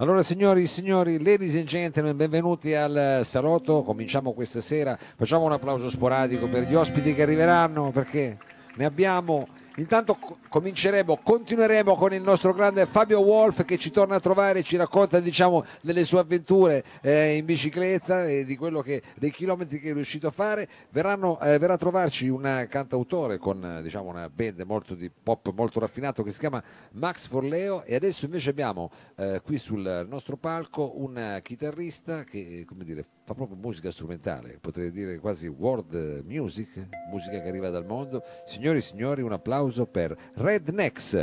Allora 0.00 0.22
signori, 0.22 0.66
signori, 0.66 1.22
ladies 1.22 1.54
and 1.56 1.64
gentlemen, 1.64 2.16
benvenuti 2.16 2.72
al 2.72 3.20
salotto. 3.22 3.82
Cominciamo 3.82 4.32
questa 4.32 4.62
sera. 4.62 4.98
Facciamo 4.98 5.44
un 5.44 5.52
applauso 5.52 5.90
sporadico 5.90 6.48
per 6.48 6.66
gli 6.66 6.74
ospiti 6.74 7.14
che 7.14 7.20
arriveranno 7.20 7.90
perché 7.90 8.38
ne 8.76 8.84
abbiamo. 8.86 9.46
Intanto 9.80 10.16
co- 10.16 10.36
cominceremo, 10.50 11.20
continueremo 11.22 11.94
con 11.94 12.12
il 12.12 12.20
nostro 12.20 12.52
grande 12.52 12.84
Fabio 12.84 13.20
Wolf 13.20 13.64
che 13.64 13.78
ci 13.78 13.90
torna 13.90 14.16
a 14.16 14.20
trovare 14.20 14.58
e 14.58 14.62
ci 14.62 14.76
racconta 14.76 15.20
diciamo 15.20 15.64
delle 15.80 16.04
sue 16.04 16.18
avventure 16.18 16.84
eh, 17.00 17.38
in 17.38 17.46
bicicletta 17.46 18.26
e 18.26 18.44
di 18.44 18.56
quello 18.56 18.82
che, 18.82 19.02
dei 19.16 19.30
chilometri 19.30 19.80
che 19.80 19.90
è 19.90 19.92
riuscito 19.94 20.26
a 20.26 20.32
fare. 20.32 20.68
Verranno, 20.90 21.40
eh, 21.40 21.56
verrà 21.56 21.74
a 21.74 21.78
trovarci 21.78 22.28
un 22.28 22.66
cantautore 22.68 23.38
con 23.38 23.64
eh, 23.64 23.82
diciamo 23.82 24.10
una 24.10 24.28
band 24.28 24.60
molto 24.66 24.94
di 24.94 25.10
pop 25.10 25.50
molto 25.54 25.80
raffinato 25.80 26.22
che 26.22 26.32
si 26.32 26.40
chiama 26.40 26.62
Max 26.92 27.26
Forleo 27.26 27.82
e 27.84 27.94
adesso 27.94 28.26
invece 28.26 28.50
abbiamo 28.50 28.90
eh, 29.16 29.40
qui 29.42 29.56
sul 29.56 30.06
nostro 30.06 30.36
palco 30.36 31.00
un 31.00 31.40
chitarrista 31.42 32.24
che 32.24 32.66
come 32.68 32.84
dire, 32.84 33.06
fa 33.30 33.34
proprio 33.34 33.56
musica 33.56 33.92
strumentale, 33.92 34.58
potrei 34.60 34.90
dire 34.90 35.20
quasi 35.20 35.46
world 35.46 36.24
music, 36.26 36.88
musica 37.10 37.40
che 37.40 37.46
arriva 37.46 37.70
dal 37.70 37.86
mondo. 37.86 38.24
Signori 38.44 38.78
e 38.78 38.80
signori, 38.80 39.22
un 39.22 39.32
applauso 39.32 39.86
per 39.86 40.16
Rednecks. 40.34 41.14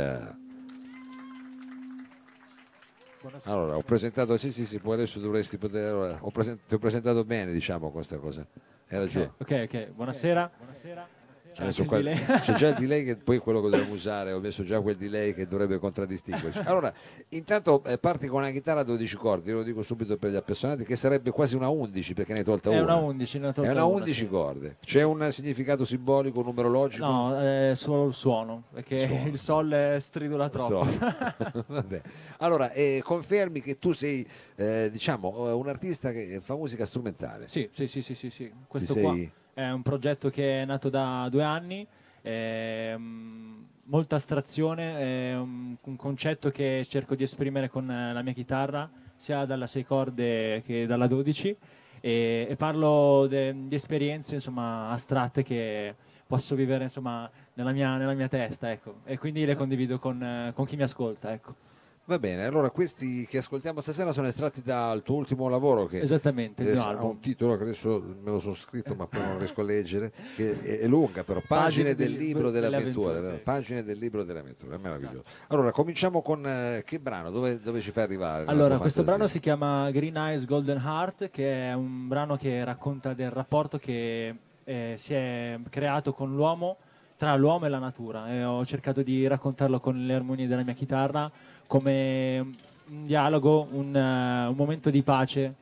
Allora, 3.42 3.76
ho 3.76 3.82
presentato, 3.82 4.38
sì 4.38 4.50
sì 4.52 4.64
sì, 4.64 4.78
poi 4.78 4.94
adesso 4.94 5.20
dovresti 5.20 5.58
poter, 5.58 5.90
allora, 5.90 6.18
ho 6.18 6.30
presen- 6.30 6.60
ti 6.66 6.74
ho 6.74 6.78
presentato 6.78 7.24
bene 7.24 7.52
diciamo 7.52 7.90
questa 7.90 8.16
cosa, 8.16 8.46
era 8.86 9.06
giù. 9.06 9.20
Ok, 9.20 9.40
ok, 9.40 9.68
ok. 9.68 9.90
Buonasera. 9.90 10.50
Buonasera. 10.56 11.17
C'è, 11.58 11.64
Adesso 11.64 11.84
qua- 11.86 11.98
c'è 12.38 12.52
già 12.54 12.68
il 12.68 12.74
delay 12.76 13.02
che 13.02 13.16
poi 13.16 13.38
è 13.38 13.40
quello 13.40 13.60
che 13.60 13.70
dobbiamo 13.70 13.92
usare, 13.92 14.30
ho 14.30 14.38
messo 14.38 14.62
già 14.62 14.80
quel 14.80 14.94
delay 14.96 15.34
che 15.34 15.44
dovrebbe 15.48 15.78
contraddistinguerci. 15.78 16.60
Allora, 16.68 16.92
intanto 17.30 17.82
eh, 17.84 17.98
parti 17.98 18.28
con 18.28 18.42
una 18.42 18.50
chitarra 18.52 18.80
a 18.80 18.84
12 18.84 19.16
cordi, 19.16 19.48
io 19.50 19.56
lo 19.56 19.62
dico 19.64 19.82
subito 19.82 20.16
per 20.18 20.30
gli 20.30 20.36
appassionati, 20.36 20.84
che 20.84 20.94
sarebbe 20.94 21.32
quasi 21.32 21.56
una 21.56 21.68
11 21.68 22.14
perché 22.14 22.32
ne 22.32 22.38
hai 22.40 22.44
tolta 22.44 22.70
È 22.70 22.80
una. 22.80 22.94
una 22.94 23.04
11, 23.06 23.38
ne 23.40 23.46
ho 23.46 23.50
È 23.50 23.52
tolta 23.54 23.70
una 23.72 23.84
una, 23.86 23.94
11 23.96 24.12
sì. 24.14 24.28
corde. 24.28 24.76
C'è 24.84 25.02
un 25.02 25.28
significato 25.32 25.84
simbolico, 25.84 26.42
numerologico? 26.42 27.04
No, 27.04 27.36
è 27.40 27.72
solo 27.74 28.06
il 28.06 28.14
suono, 28.14 28.62
perché 28.72 29.06
Suono. 29.08 29.26
il 29.26 29.38
sol 29.40 29.96
stridula 29.98 30.48
troppo. 30.50 30.86
Stro- 30.86 31.64
Vabbè. 31.66 32.00
Allora, 32.38 32.70
eh, 32.70 33.00
confermi 33.04 33.60
che 33.60 33.80
tu 33.80 33.92
sei, 33.94 34.24
eh, 34.54 34.90
diciamo, 34.92 35.48
eh, 35.48 35.52
un 35.52 35.68
artista 35.68 36.12
che 36.12 36.40
fa 36.40 36.54
musica 36.54 36.86
strumentale. 36.86 37.48
Sì, 37.48 37.68
sì, 37.72 37.88
sì, 37.88 38.00
sì, 38.02 38.14
sì, 38.14 38.30
sì. 38.30 38.52
Questo 38.68 38.94
Ti 38.94 39.00
qua 39.00 39.12
sei- 39.12 39.30
è 39.58 39.70
un 39.72 39.82
progetto 39.82 40.30
che 40.30 40.62
è 40.62 40.64
nato 40.64 40.88
da 40.88 41.26
due 41.28 41.42
anni, 41.42 41.84
ehm, 42.22 43.66
molta 43.84 44.14
astrazione, 44.14 45.34
un, 45.34 45.74
un 45.82 45.96
concetto 45.96 46.50
che 46.50 46.86
cerco 46.88 47.16
di 47.16 47.24
esprimere 47.24 47.68
con 47.68 47.90
eh, 47.90 48.12
la 48.12 48.22
mia 48.22 48.32
chitarra, 48.32 48.88
sia 49.16 49.44
dalla 49.46 49.66
6 49.66 49.84
corde 49.84 50.62
che 50.64 50.86
dalla 50.86 51.08
12, 51.08 51.56
e, 52.00 52.46
e 52.48 52.54
parlo 52.54 53.26
de- 53.26 53.66
di 53.66 53.74
esperienze 53.74 54.36
insomma, 54.36 54.90
astratte 54.90 55.42
che 55.42 55.92
posso 56.24 56.54
vivere 56.54 56.84
insomma, 56.84 57.28
nella, 57.54 57.72
mia, 57.72 57.96
nella 57.96 58.14
mia 58.14 58.28
testa, 58.28 58.70
ecco. 58.70 59.00
e 59.04 59.18
quindi 59.18 59.44
le 59.44 59.56
condivido 59.56 59.98
con, 59.98 60.22
eh, 60.22 60.52
con 60.54 60.66
chi 60.66 60.76
mi 60.76 60.82
ascolta. 60.84 61.32
Ecco. 61.32 61.66
Va 62.08 62.18
bene, 62.18 62.46
allora 62.46 62.70
questi 62.70 63.26
che 63.26 63.36
ascoltiamo 63.36 63.80
stasera 63.80 64.12
sono 64.12 64.28
estratti 64.28 64.62
dal 64.62 65.02
tuo 65.02 65.16
ultimo 65.16 65.46
lavoro 65.50 65.84
che 65.84 66.00
Esattamente, 66.00 66.62
il 66.62 66.70
mio 66.70 66.80
ha 66.80 66.86
album. 66.88 67.10
un 67.10 67.20
titolo 67.20 67.54
che 67.56 67.64
adesso 67.64 68.02
me 68.22 68.30
lo 68.30 68.38
sono 68.40 68.54
scritto 68.54 68.94
ma 68.94 69.06
poi 69.06 69.20
non 69.20 69.36
riesco 69.36 69.60
a 69.60 69.64
leggere, 69.64 70.10
che 70.34 70.58
è, 70.58 70.78
è 70.80 70.86
lunga 70.86 71.22
però, 71.22 71.42
pagine, 71.46 71.92
Pagine 71.92 71.94
del 71.94 72.16
del- 72.16 72.16
libro 72.26 72.50
delle 72.50 72.62
delle 72.70 72.76
avventure, 72.76 73.08
avventure, 73.08 73.20
vero? 73.20 73.24
sì. 73.26 73.40
Esatto. 73.42 73.50
pagine 73.50 73.82
del 73.84 73.98
libro 73.98 74.24
delle 74.24 74.38
avventure, 74.38 74.74
è 74.74 74.78
meraviglioso. 74.78 75.24
Allora 75.48 75.70
cominciamo 75.70 76.22
con 76.22 76.46
eh, 76.46 76.82
che 76.86 76.98
brano, 76.98 77.30
dove, 77.30 77.60
dove 77.60 77.82
ci 77.82 77.90
fai 77.90 78.04
arrivare? 78.04 78.44
Allora, 78.46 78.78
questo 78.78 79.02
brano 79.02 79.26
si 79.26 79.38
chiama 79.38 79.90
Green 79.90 80.16
Eyes 80.16 80.46
Golden 80.46 80.78
Heart, 80.82 81.28
che 81.28 81.68
è 81.68 81.74
un 81.74 82.08
brano 82.08 82.36
che 82.36 82.64
racconta 82.64 83.12
del 83.12 83.30
rapporto 83.30 83.76
che 83.76 84.34
eh, 84.64 84.94
si 84.96 85.12
è 85.12 85.58
creato 85.68 86.14
con 86.14 86.34
l'uomo, 86.34 86.78
tra 87.18 87.36
l'uomo 87.36 87.66
e 87.66 87.68
la 87.68 87.78
natura. 87.78 88.30
E 88.32 88.44
ho 88.44 88.64
cercato 88.64 89.02
di 89.02 89.26
raccontarlo 89.26 89.78
con 89.78 90.06
le 90.06 90.14
armonie 90.14 90.46
della 90.46 90.62
mia 90.62 90.72
chitarra 90.72 91.30
come 91.68 92.50
un 92.88 93.04
dialogo, 93.04 93.68
un, 93.70 93.94
uh, 93.94 94.50
un 94.50 94.56
momento 94.56 94.90
di 94.90 95.02
pace 95.02 95.54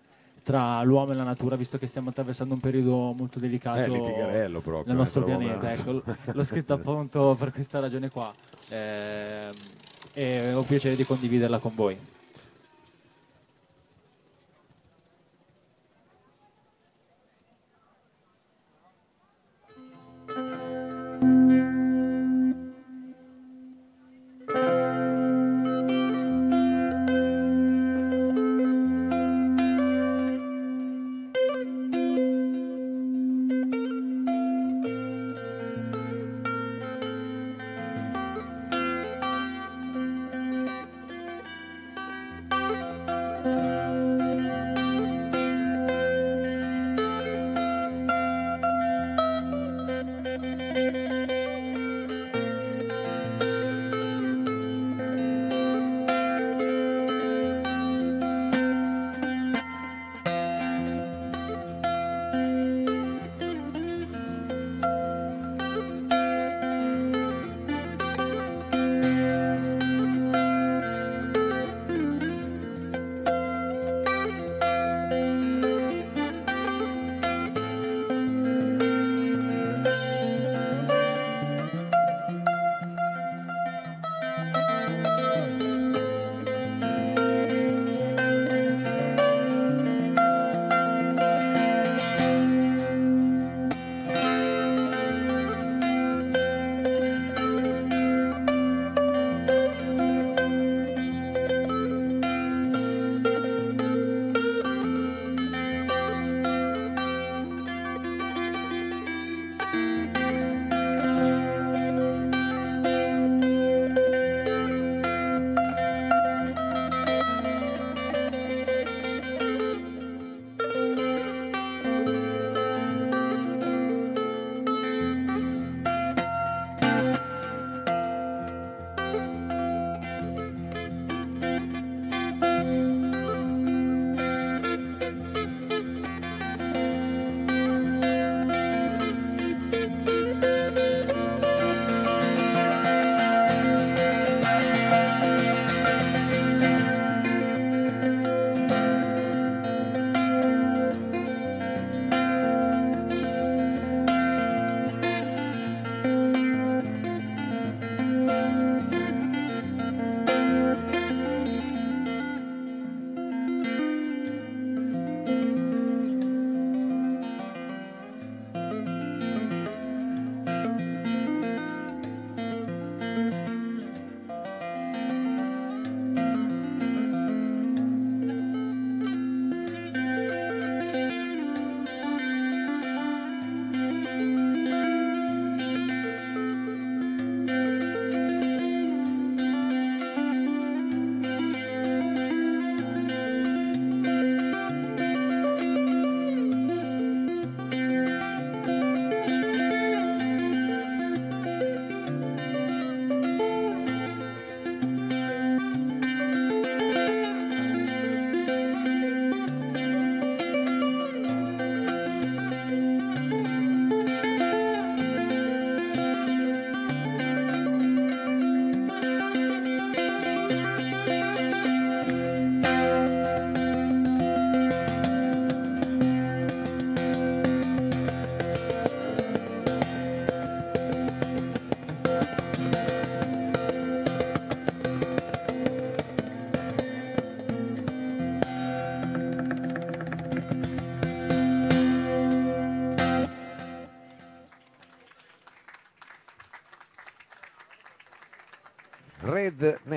tra 0.42 0.80
l'uomo 0.84 1.10
e 1.10 1.14
la 1.16 1.24
natura, 1.24 1.56
visto 1.56 1.76
che 1.76 1.88
stiamo 1.88 2.10
attraversando 2.10 2.54
un 2.54 2.60
periodo 2.60 3.12
molto 3.12 3.40
delicato 3.40 3.92
eh, 3.92 4.48
proprio, 4.48 4.84
nel 4.86 4.94
nostro 4.96 5.24
pianeta. 5.24 5.72
Ecco, 5.72 6.02
l'ho 6.32 6.44
scritto 6.44 6.72
appunto 6.72 7.34
per 7.36 7.50
questa 7.52 7.80
ragione 7.80 8.08
qua 8.08 8.32
eh, 8.70 9.50
e 10.14 10.52
ho 10.54 10.62
piacere 10.62 10.94
di 10.94 11.04
condividerla 11.04 11.58
con 11.58 11.74
voi. 11.74 11.98
thank 21.20 21.75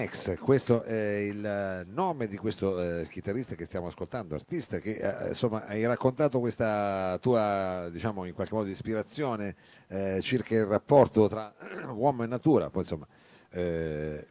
Nex, 0.10 0.40
questo 0.40 0.82
è 0.82 1.18
il 1.18 1.86
nome 1.92 2.28
di 2.28 2.36
questo 2.36 2.82
eh, 2.82 3.08
chitarrista 3.08 3.54
che 3.54 3.66
stiamo 3.66 3.86
ascoltando, 3.86 4.34
artista 4.34 4.80
che 4.80 4.96
eh, 4.96 5.28
insomma 5.28 5.66
hai 5.68 5.86
raccontato 5.86 6.40
questa 6.40 7.16
tua 7.22 7.90
diciamo 7.92 8.26
in 8.26 8.34
qualche 8.34 8.56
modo 8.56 8.68
ispirazione 8.70 9.56
eh, 9.88 10.20
circa 10.22 10.56
il 10.56 10.66
rapporto 10.66 11.28
tra 11.28 11.54
uomo 11.94 12.24
e 12.24 12.26
natura, 12.26 12.72
poi 12.72 12.82
insomma 12.82 13.06
eh, 13.52 14.28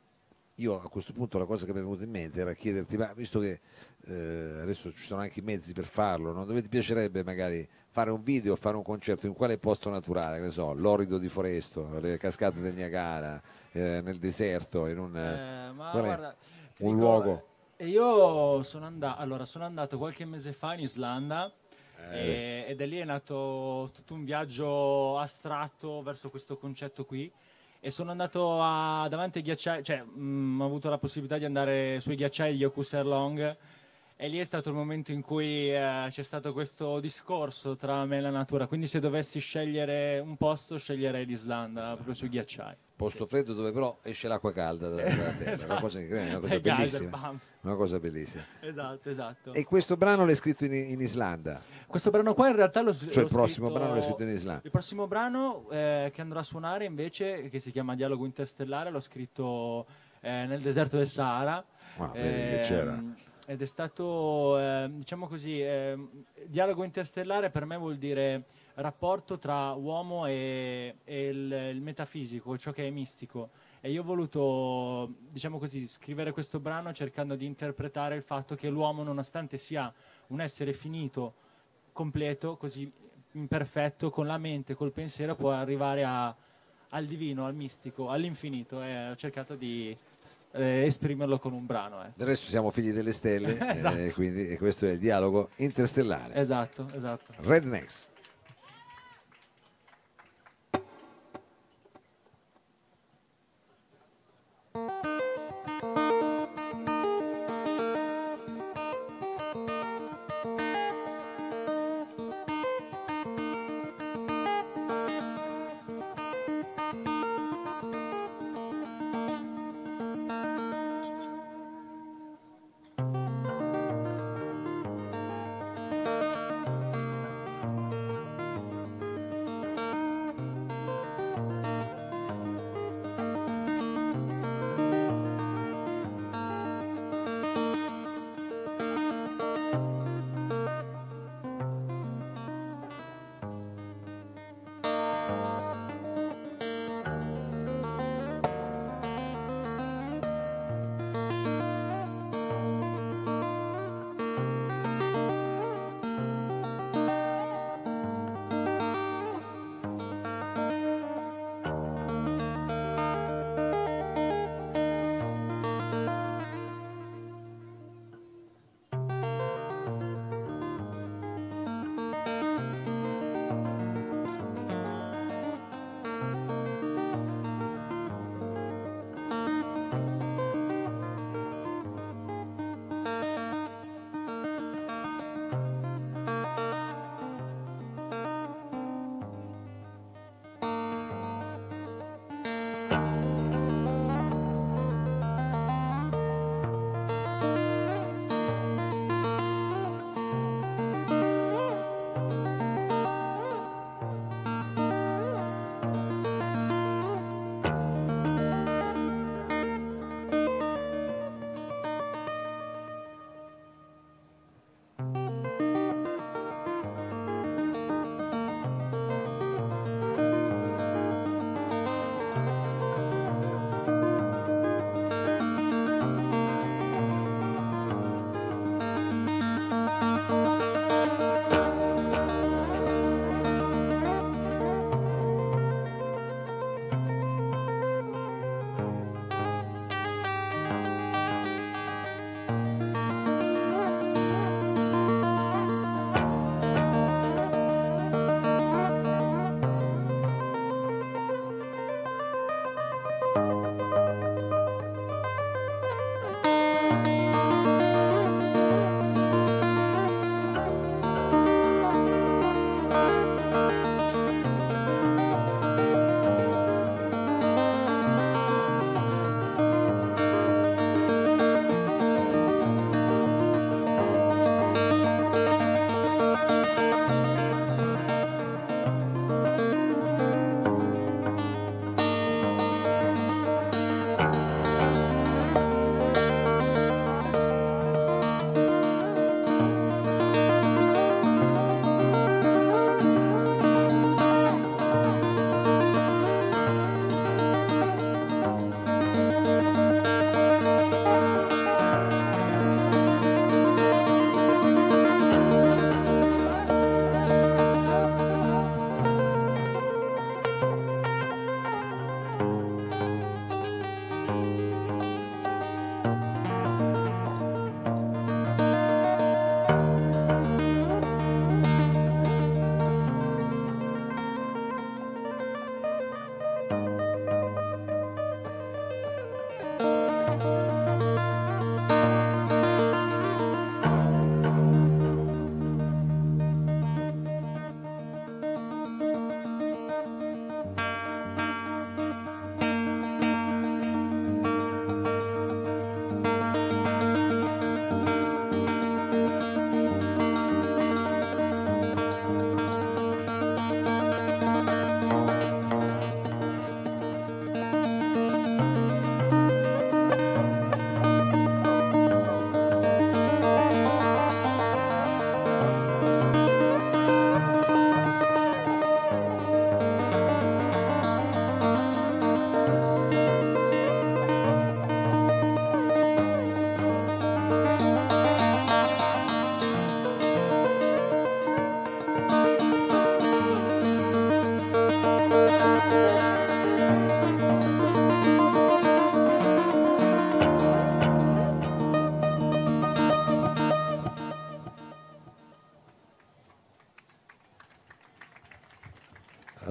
io 0.60 0.80
a 0.80 0.88
questo 0.88 1.12
punto 1.12 1.38
la 1.38 1.44
cosa 1.44 1.64
che 1.66 1.72
mi 1.72 1.78
è 1.78 1.82
venuta 1.82 2.02
in 2.04 2.10
mente 2.10 2.40
era 2.40 2.52
chiederti, 2.52 2.96
ma 2.96 3.12
visto 3.14 3.38
che 3.38 3.60
eh, 4.06 4.58
adesso 4.60 4.92
ci 4.92 5.04
sono 5.04 5.20
anche 5.20 5.38
i 5.40 5.42
mezzi 5.42 5.72
per 5.72 5.84
farlo, 5.84 6.32
no? 6.32 6.44
dove 6.44 6.62
ti 6.62 6.68
piacerebbe 6.68 7.22
magari 7.22 7.68
fare 7.90 8.10
un 8.10 8.22
video, 8.22 8.56
fare 8.56 8.76
un 8.76 8.82
concerto 8.82 9.26
in 9.26 9.34
quale 9.34 9.58
posto 9.58 9.88
naturale, 9.90 10.36
che 10.38 10.42
ne 10.44 10.50
so, 10.50 10.72
l'orido 10.72 11.18
di 11.18 11.28
Foresto, 11.28 11.98
le 12.00 12.16
cascate 12.18 12.60
del 12.60 12.74
Niagara, 12.74 13.40
eh, 13.72 14.00
nel 14.02 14.18
deserto, 14.18 14.86
in 14.88 14.98
un, 14.98 15.16
Eh, 15.16 15.72
guarda, 15.74 16.36
un 16.78 16.94
dico, 16.94 17.00
luogo. 17.06 17.46
eh, 17.76 17.86
Io 17.86 18.62
sono, 18.64 18.84
anda- 18.86 19.16
allora, 19.16 19.44
sono 19.44 19.64
andato 19.64 19.96
qualche 19.96 20.24
mese 20.24 20.52
fa 20.52 20.74
in 20.74 20.80
Islanda 20.80 21.52
Eh. 22.10 22.18
e, 22.18 22.64
e 22.68 22.74
da 22.74 22.84
lì 22.86 22.96
è 22.98 23.04
nato 23.04 23.90
tutto 23.94 24.14
un 24.14 24.24
viaggio 24.24 25.18
astratto 25.18 26.02
verso 26.02 26.30
questo 26.30 26.56
concetto 26.56 27.04
qui. 27.04 27.30
E 27.80 27.90
sono 27.90 28.10
andato 28.10 28.60
a- 28.60 29.06
davanti 29.08 29.38
ai 29.38 29.44
ghiacciai, 29.44 29.82
cioè 29.84 30.02
mm, 30.04 30.60
ho 30.60 30.64
avuto 30.64 30.88
la 30.90 30.98
possibilità 30.98 31.38
di 31.38 31.44
andare 31.44 32.00
sui 32.00 32.16
ghiacciai 32.16 32.52
di 32.52 32.58
Yokuser 32.58 33.06
Long 33.06 33.56
e 34.20 34.26
lì 34.26 34.38
è 34.38 34.44
stato 34.44 34.70
il 34.70 34.74
momento 34.74 35.12
in 35.12 35.20
cui 35.22 35.72
eh, 35.72 36.06
c'è 36.10 36.24
stato 36.24 36.52
questo 36.52 36.98
discorso 36.98 37.76
tra 37.76 38.04
me 38.04 38.16
e 38.16 38.20
la 38.20 38.30
natura. 38.30 38.66
Quindi 38.66 38.88
se 38.88 38.98
dovessi 38.98 39.38
scegliere 39.38 40.18
un 40.18 40.36
posto, 40.36 40.76
sceglierei 40.76 41.24
l'Islanda, 41.24 41.92
proprio 41.94 42.14
sui 42.14 42.28
ghiacciai. 42.28 42.74
Posto 42.96 43.26
freddo 43.26 43.54
dove 43.54 43.70
però 43.70 43.96
esce 44.02 44.26
l'acqua 44.26 44.52
calda 44.52 44.88
dalla, 44.88 45.30
terra, 45.38 45.66
una 45.66 45.80
cosa 45.80 46.00
una 46.00 46.40
cosa 46.40 46.60
geyser, 46.60 46.60
bellissima. 46.60 47.08
bam. 47.16 47.38
Una 47.60 47.74
cosa 47.76 48.00
bellissima. 48.00 48.44
Esatto, 48.58 49.08
esatto. 49.08 49.52
E 49.52 49.64
questo 49.64 49.96
brano 49.96 50.24
l'hai 50.26 50.34
scritto 50.34 50.64
in, 50.64 50.72
in 50.72 51.00
Islanda, 51.00 51.62
Questo 51.88 52.10
brano 52.10 52.34
qua 52.34 52.48
in 52.48 52.56
realtà 52.56 52.82
lo 52.82 52.94
cioè 52.94 53.24
il 53.24 53.30
prossimo 53.30 53.70
brano 53.70 53.94
l'hai 53.94 54.02
scritto 54.02 54.22
in 54.22 54.28
Islanda. 54.28 54.60
Il 54.62 54.70
prossimo 54.70 55.06
brano 55.06 55.70
eh, 55.70 56.10
che 56.12 56.20
andrò 56.20 56.40
a 56.40 56.42
suonare 56.42 56.84
invece, 56.84 57.48
che 57.48 57.60
si 57.60 57.70
chiama 57.70 57.94
Dialogo 57.94 58.26
Interstellare, 58.26 58.90
l'ho 58.90 59.00
scritto 59.00 59.86
eh, 60.20 60.44
nel 60.44 60.60
deserto 60.60 60.98
del 60.98 61.08
Sahara. 61.08 61.64
Ah, 61.96 62.10
che 62.10 62.60
c'era. 62.62 62.92
Ehm, 62.92 63.16
Ed 63.46 63.62
è 63.62 63.64
stato, 63.64 64.58
eh, 64.58 64.90
diciamo 64.92 65.26
così, 65.26 65.62
ehm, 65.62 66.24
dialogo 66.44 66.84
interstellare 66.84 67.48
per 67.48 67.64
me 67.64 67.78
vuol 67.78 67.96
dire 67.96 68.44
rapporto 68.74 69.38
tra 69.38 69.72
uomo 69.72 70.26
e, 70.26 70.96
e 71.02 71.28
il, 71.28 71.50
il 71.72 71.80
metafisico, 71.80 72.58
ciò 72.58 72.70
che 72.72 72.86
è 72.86 72.90
mistico. 72.90 73.48
E 73.80 73.90
io 73.90 74.02
ho 74.02 74.04
voluto, 74.04 75.14
diciamo 75.30 75.58
così, 75.58 75.86
scrivere 75.86 76.32
questo 76.32 76.60
brano 76.60 76.92
cercando 76.92 77.34
di 77.34 77.46
interpretare 77.46 78.14
il 78.14 78.22
fatto 78.22 78.54
che 78.54 78.68
l'uomo, 78.68 79.02
nonostante 79.02 79.56
sia 79.56 79.90
un 80.26 80.42
essere 80.42 80.74
finito, 80.74 81.46
completo, 82.02 82.56
così 82.56 82.88
imperfetto, 83.32 84.08
con 84.10 84.26
la 84.28 84.38
mente, 84.38 84.74
col 84.76 84.92
pensiero, 84.92 85.34
può 85.34 85.50
arrivare 85.50 86.04
a- 86.04 86.32
al 86.90 87.04
divino, 87.06 87.44
al 87.44 87.54
mistico, 87.54 88.08
all'infinito. 88.08 88.80
E 88.82 89.08
ho 89.10 89.16
cercato 89.16 89.56
di 89.56 89.96
eh, 90.52 90.84
esprimerlo 90.84 91.38
con 91.40 91.52
un 91.52 91.66
brano. 91.66 92.04
eh. 92.04 92.10
Del 92.14 92.26
resto 92.28 92.50
siamo 92.50 92.70
figli 92.70 92.92
delle 92.92 93.10
stelle, 93.12 93.58
Esatto. 93.74 93.96
e 93.96 94.12
quindi 94.12 94.48
e 94.48 94.58
questo 94.58 94.86
è 94.86 94.90
il 94.92 94.98
dialogo 95.00 95.48
interstellare. 95.56 96.34
Esatto, 96.34 96.86
esatto. 96.94 97.32
Rednecks. 97.38 98.06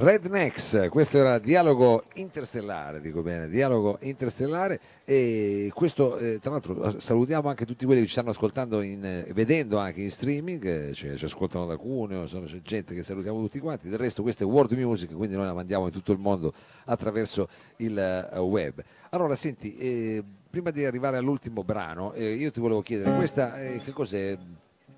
Rednecks, 0.08 0.88
questo 0.90 1.18
era 1.18 1.38
Dialogo 1.38 2.06
Interstellare, 2.14 3.02
dico 3.02 3.22
bene, 3.22 3.50
Dialogo 3.50 3.98
Interstellare 4.04 4.80
e 5.04 5.70
questo 5.74 6.18
eh, 6.18 6.40
tra 6.40 6.52
l'altro 6.52 6.98
salutiamo 6.98 7.50
anche 7.50 7.66
tutti 7.66 7.84
quelli 7.84 8.00
che 8.00 8.06
ci 8.06 8.14
stanno 8.14 8.30
ascoltando 8.30 8.80
in, 8.80 9.04
eh, 9.04 9.28
vedendo 9.34 9.80
anche 9.80 10.00
in 10.00 10.10
streaming, 10.10 10.64
eh, 10.64 10.94
ci, 10.94 11.14
ci, 11.18 11.26
ascoltano 11.26 11.66
da 11.66 11.76
Cuneo, 11.76 12.22
insomma 12.22 12.46
c'è 12.46 12.62
gente 12.62 12.96
che 12.96 13.04
salutiamo 13.04 13.38
tutti 13.42 13.60
quanti, 13.60 13.90
del 13.90 14.00
resto 14.00 14.22
questa 14.22 14.46
è 14.46 14.48
World 14.48 14.72
Music, 14.72 15.14
quindi 15.14 15.36
noi 15.36 15.46
la 15.46 15.54
mandiamo 15.54 15.88
in 15.88 15.92
tutto 15.92 16.14
il 16.14 16.20
mondo 16.20 16.54
attraverso 16.86 17.50
il 17.80 18.30
uh, 18.32 18.38
web. 18.38 18.82
Allora 19.10 19.36
senti, 19.36 20.24
prima 20.50 20.72
di 20.72 20.86
arrivare 20.86 21.18
all'ultimo 21.18 21.66
brano, 21.66 22.16
io 22.16 22.50
ti 22.50 22.62
volevo 22.62 22.82
chiedere, 22.82 23.14
questa 23.18 23.52
che 23.56 23.92
cos'è? 23.92 24.38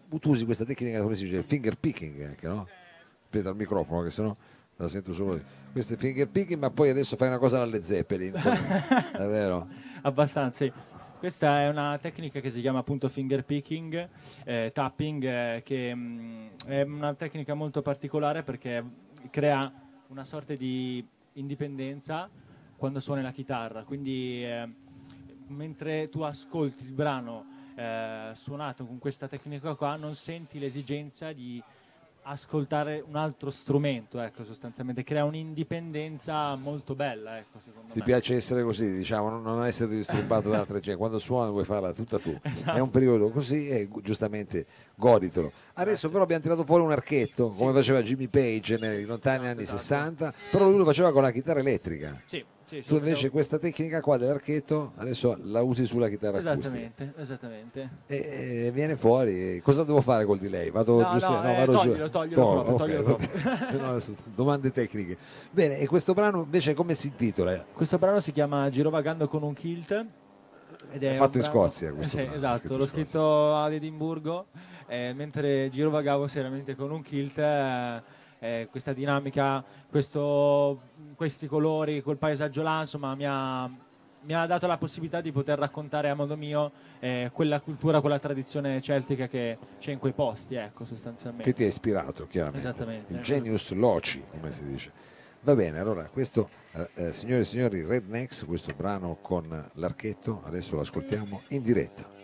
Tu 0.07 0.29
usi 0.29 0.45
questa 0.45 0.65
tecnica, 0.65 1.01
come 1.01 1.15
si 1.15 1.23
dice, 1.23 1.41
finger 1.41 1.77
picking 1.79 2.21
anche, 2.21 2.47
no? 2.47 2.67
Aspetta 3.23 3.49
al 3.49 3.55
microfono 3.55 4.03
che 4.03 4.11
sennò 4.11 4.35
la 4.79 4.87
sento 4.87 5.13
solo. 5.13 5.39
Questo 5.71 5.93
è 5.93 5.97
finger 5.97 6.27
picking, 6.29 6.59
ma 6.59 6.69
poi 6.69 6.89
adesso 6.89 7.15
fai 7.17 7.27
una 7.27 7.37
cosa 7.37 7.61
alle 7.61 7.83
Zeppelin, 7.83 8.33
è 9.13 9.27
vero? 9.27 9.67
Abbastanza, 10.01 10.65
sì. 10.65 10.71
Questa 11.19 11.59
è 11.61 11.67
una 11.67 11.97
tecnica 12.01 12.39
che 12.39 12.49
si 12.49 12.61
chiama 12.61 12.79
appunto 12.79 13.09
finger 13.09 13.43
picking, 13.43 14.07
eh, 14.45 14.71
tapping, 14.73 15.23
eh, 15.25 15.61
che 15.65 15.93
mh, 15.93 15.99
mm, 15.99 16.47
è 16.65 16.81
una 16.83 17.13
tecnica 17.13 17.53
molto 17.55 17.81
particolare 17.81 18.41
perché 18.41 18.81
crea 19.29 19.69
una 20.07 20.23
sorta 20.23 20.53
di 20.53 21.05
indipendenza 21.33 22.29
quando 22.77 23.01
suoni 23.01 23.21
la 23.21 23.31
chitarra. 23.31 23.83
Quindi 23.83 24.45
eh, 24.45 24.69
mentre 25.47 26.07
tu 26.07 26.21
ascolti 26.21 26.85
il 26.85 26.93
brano 26.93 27.45
eh, 27.75 28.31
suonato 28.33 28.85
con 28.85 28.97
questa 28.97 29.27
tecnica 29.27 29.75
qua, 29.75 29.97
non 29.97 30.15
senti 30.15 30.57
l'esigenza 30.57 31.33
di 31.33 31.61
ascoltare 32.23 33.03
un 33.05 33.15
altro 33.15 33.49
strumento, 33.49 34.19
ecco, 34.19 34.43
sostanzialmente 34.43 35.03
crea 35.03 35.23
un'indipendenza 35.23 36.55
molto 36.55 36.95
bella, 36.95 37.37
ecco, 37.37 37.59
secondo 37.63 37.91
Ti 37.91 37.99
me. 37.99 38.05
piace 38.05 38.35
essere 38.35 38.63
così, 38.63 38.91
diciamo, 38.97 39.39
non 39.39 39.65
essere 39.65 39.95
disturbato 39.95 40.49
da 40.49 40.59
altre 40.59 40.79
gente, 40.79 40.99
quando 40.99 41.19
suoni 41.19 41.51
vuoi 41.51 41.65
farla 41.65 41.93
tutta 41.93 42.19
tu. 42.19 42.37
Esatto. 42.59 42.77
È 42.77 42.81
un 42.81 42.89
periodo 42.89 43.29
così 43.29 43.69
e 43.69 43.89
giustamente 44.01 44.65
goditelo. 44.95 45.51
Adesso 45.75 46.09
però 46.09 46.23
abbiamo 46.23 46.41
tirato 46.41 46.65
fuori 46.65 46.83
un 46.83 46.91
archetto, 46.91 47.49
come 47.49 47.71
sì. 47.71 47.77
faceva 47.77 48.01
Jimmy 48.01 48.27
Page 48.27 48.77
nei 48.77 49.05
lontani 49.05 49.37
esatto, 49.37 49.51
anni 49.51 49.61
esatto. 49.61 49.77
60, 49.77 50.33
però 50.51 50.67
lui 50.67 50.77
lo 50.77 50.85
faceva 50.85 51.11
con 51.11 51.21
la 51.21 51.31
chitarra 51.31 51.59
elettrica. 51.59 52.21
Sì. 52.25 52.43
Sì, 52.69 52.83
tu 52.83 52.97
invece 52.97 53.21
però... 53.21 53.31
questa 53.31 53.57
tecnica 53.57 53.99
qua 53.99 54.17
dell'archetto 54.17 54.91
adesso 54.97 55.35
la 55.41 55.63
usi 55.63 55.87
sulla 55.87 56.07
chitarra 56.07 56.37
esattamente, 56.37 57.01
acustica. 57.01 57.21
Esattamente, 57.21 57.89
e, 58.05 58.65
e, 58.67 58.71
viene 58.71 58.95
fuori. 58.95 59.59
Cosa 59.61 59.83
devo 59.83 60.01
fare 60.01 60.23
col 60.25 60.37
delay? 60.37 60.69
Vado 60.69 61.01
no, 61.01 61.17
giù? 61.17 61.25
No, 61.25 61.41
no, 61.41 61.51
eh, 61.51 61.55
vado 61.55 61.71
toglilo, 61.71 61.95
giù. 61.95 62.09
toglilo, 62.11 62.41
Tol- 62.41 62.63
proprio, 62.63 62.73
okay, 62.75 62.77
toglilo 62.77 63.15
proprio. 63.15 63.81
no, 63.81 64.15
domande 64.35 64.71
tecniche. 64.71 65.17
Bene, 65.49 65.79
e 65.79 65.87
questo 65.87 66.13
brano 66.13 66.43
invece 66.43 66.75
come 66.75 66.93
si 66.93 67.07
intitola? 67.07 67.65
Questo 67.73 67.97
brano 67.97 68.19
si 68.19 68.31
chiama 68.31 68.69
Girovagando 68.69 69.27
con 69.27 69.41
un 69.41 69.53
kilt. 69.53 70.05
Ed 70.91 71.01
è, 71.01 71.13
è 71.13 71.17
fatto 71.17 71.37
in 71.37 71.43
brano... 71.43 71.59
Scozia 71.59 71.91
questo 71.91 72.17
eh, 72.19 72.27
sì, 72.27 72.33
esatto, 72.35 72.77
l'ho 72.77 72.85
scritto 72.85 73.55
ad 73.55 73.73
Edimburgo 73.73 74.45
eh, 74.85 75.13
mentre 75.15 75.69
girovagavo 75.69 76.27
seriamente 76.27 76.75
con 76.75 76.91
un 76.91 77.01
kilt 77.01 77.37
eh, 77.37 78.01
eh, 78.39 78.67
questa 78.71 78.93
dinamica, 78.93 79.63
questo, 79.89 80.81
questi 81.15 81.47
colori, 81.47 82.01
quel 82.01 82.17
paesaggio 82.17 82.61
là, 82.61 82.79
insomma, 82.81 83.13
mi 83.15 83.25
ha, 83.27 83.67
mi 83.67 84.33
ha, 84.33 84.45
dato 84.45 84.65
la 84.67 84.77
possibilità 84.77 85.21
di 85.21 85.31
poter 85.31 85.59
raccontare 85.59 86.09
a 86.09 86.15
modo 86.15 86.35
mio 86.35 86.71
eh, 86.99 87.29
quella 87.33 87.59
cultura, 87.59 87.99
quella 87.99 88.19
tradizione 88.19 88.81
celtica 88.81 89.27
che 89.27 89.57
c'è 89.79 89.91
in 89.91 89.99
quei 89.99 90.13
posti, 90.13 90.55
ecco, 90.55 90.85
sostanzialmente. 90.85 91.49
Che 91.49 91.55
ti 91.55 91.63
ha 91.63 91.67
ispirato, 91.67 92.27
chiaramente. 92.27 92.67
Esattamente. 92.67 93.13
Il 93.13 93.21
genius 93.21 93.73
loci, 93.73 94.23
come 94.29 94.51
si 94.51 94.65
dice. 94.65 94.91
Va 95.41 95.55
bene, 95.55 95.79
allora 95.79 96.03
questo, 96.11 96.49
eh, 96.95 97.13
signore 97.13 97.41
e 97.41 97.45
signori, 97.45 97.85
Rednecks, 97.85 98.43
questo 98.45 98.73
brano 98.75 99.19
con 99.21 99.69
l'archetto, 99.75 100.41
adesso 100.45 100.75
lo 100.75 100.81
ascoltiamo 100.81 101.43
in 101.49 101.63
diretta. 101.63 102.18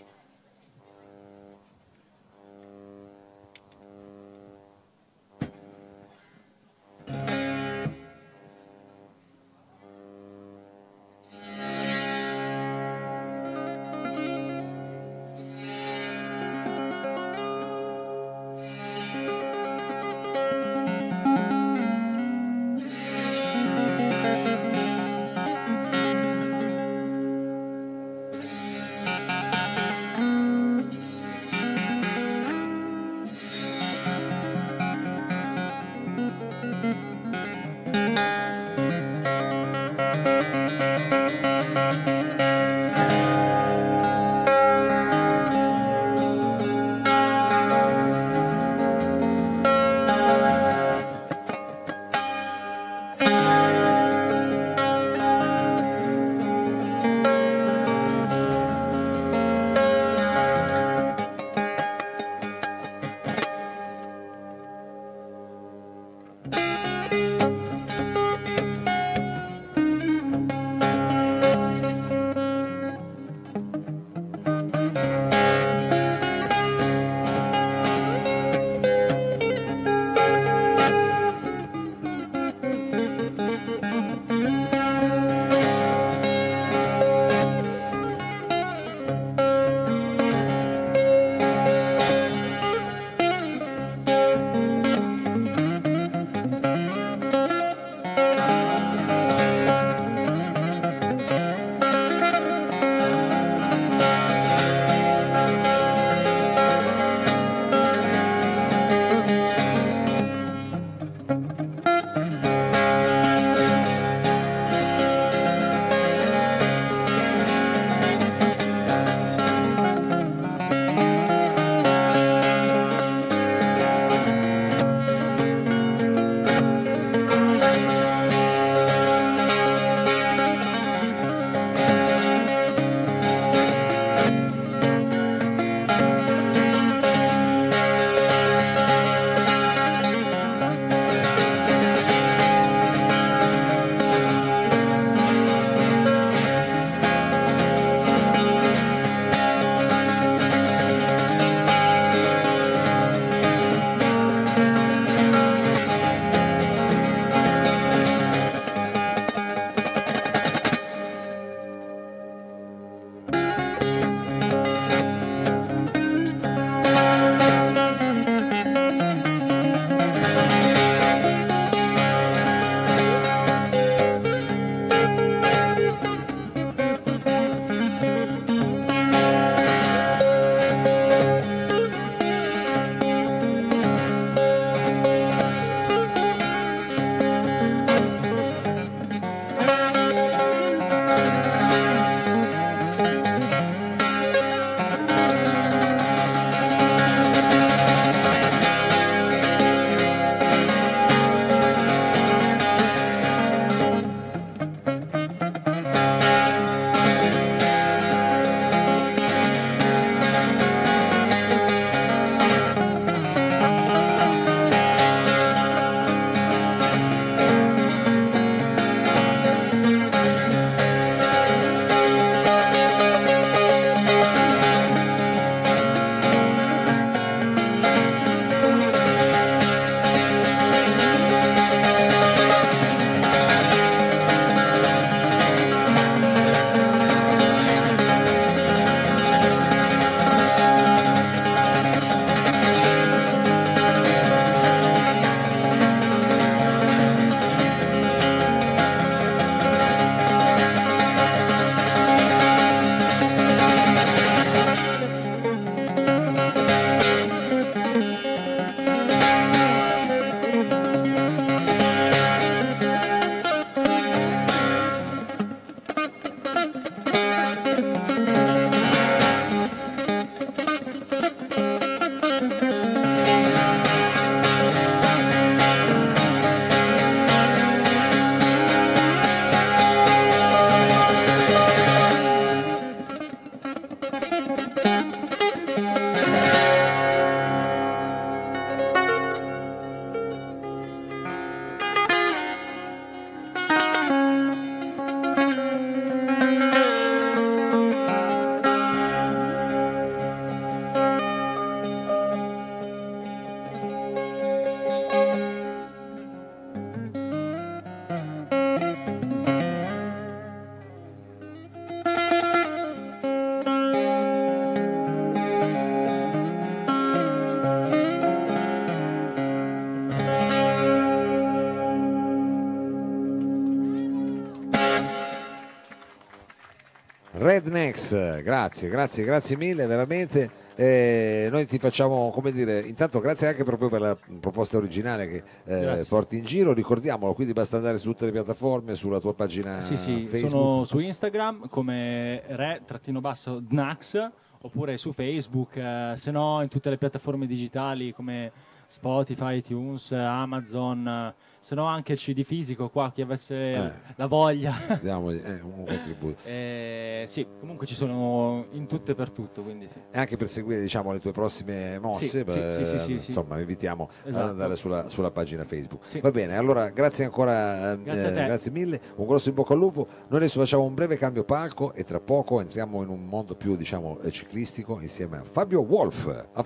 Rednex, 327.66 328.44
grazie, 328.44 328.90
grazie, 328.90 329.24
grazie 329.24 329.58
mille, 329.58 329.88
veramente. 329.88 330.52
Eh, 330.76 331.48
noi 331.50 331.66
ti 331.66 331.80
facciamo, 331.80 332.30
come 332.30 332.52
dire, 332.52 332.82
intanto 332.82 333.20
grazie 333.20 333.48
anche 333.48 333.64
proprio 333.64 333.90
per 333.90 334.02
la 334.02 334.16
proposta 334.40 334.78
originale 334.78 335.28
che 335.28 335.44
eh, 335.66 336.06
porti 336.08 336.38
in 336.38 336.46
giro, 336.46 336.74
ricordiamolo, 336.74 337.34
quindi 337.34 337.54
basta 337.54 337.78
andare 337.78 337.98
su 337.98 338.10
tutte 338.12 338.26
le 338.26 338.32
piattaforme, 338.32 338.94
sulla 338.94 339.20
tua 339.20 339.34
pagina 339.34 339.82
Sì, 339.82 339.98
sì, 339.98 340.28
Facebook. 340.30 340.50
sono 340.50 340.84
su 340.84 341.00
Instagram 341.00 341.68
come 341.70 342.44
re-dnax 342.46 344.30
oppure 344.62 344.98
su 344.98 345.12
Facebook, 345.12 345.76
eh, 345.78 346.14
se 346.18 346.30
no 346.30 346.62
in 346.62 346.70
tutte 346.70 346.92
le 346.92 346.98
piattaforme 347.00 347.48
digitali 347.48 348.14
come 348.14 348.52
Spotify, 348.88 349.58
iTunes, 349.58 350.12
Amazon, 350.12 351.34
se 351.66 351.74
no 351.74 351.86
anche 351.86 352.12
il 352.14 352.20
CD 352.20 352.44
fisico 352.44 352.90
qua, 352.90 353.12
chi 353.12 353.22
avesse 353.24 353.56
Eh. 353.56 353.92
la 354.18 354.28
voglia. 354.28 354.72
Diamogli 355.02 355.42
eh, 355.44 355.62
un 355.62 355.84
contributo. 355.88 356.48
Eh, 356.48 357.24
sì, 357.28 357.44
comunque 357.60 357.88
ci 357.88 357.96
sono 357.96 358.68
in 358.74 358.86
tutto 358.86 359.10
e 359.10 359.16
per 359.16 359.32
tutto, 359.32 359.64
quindi 359.64 359.88
sì. 359.88 359.98
E 360.12 360.20
anche 360.20 360.38
per 360.38 360.48
seguire 360.48 360.80
diciamo, 360.80 361.12
le 361.12 361.20
tue 361.20 361.32
prossime 361.32 361.98
mosse, 361.98 362.28
Sì, 362.28 362.38
sì, 362.38 362.44
beh, 362.44 363.00
sì, 363.00 363.12
insomma, 363.14 363.60
invitiamo 363.60 364.08
ad 364.22 364.28
Esatto. 364.30 364.48
andare 364.48 364.76
sulla, 364.76 365.10
sulla 365.10 365.32
pagina 365.32 365.64
Facebook. 365.66 366.20
Va 366.22 366.30
bene, 366.30 366.56
allora 366.56 366.90
grazie 366.92 367.26
ancora, 367.26 367.94
eh, 367.94 368.02
Grazie 368.04 368.32
te. 368.34 368.46
grazie 368.46 368.70
mille, 368.72 369.02
un 369.16 369.26
grosso 369.26 369.50
in 369.50 369.56
bocca 369.56 369.74
al 369.74 369.80
lupo. 369.80 370.06
Noi 370.28 370.38
adesso 370.42 370.60
facciamo 370.60 370.84
un 370.84 370.94
breve 370.94 371.18
cambio 371.18 371.46
palco 371.46 371.94
e 371.96 372.04
tra 372.04 372.20
poco 372.20 372.62
entriamo 372.62 373.02
in 373.02 373.10
un 373.10 373.26
mondo 373.26 373.56
più 373.56 373.76
diciamo, 373.76 374.20
eh, 374.20 374.30
ciclistico 374.30 375.00
insieme 375.02 375.38
a 375.38 375.44
Fabio 375.44 375.82
Wolf. 375.82 376.28
A 376.54 376.64